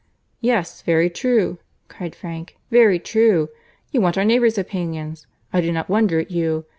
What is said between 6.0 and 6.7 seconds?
at you.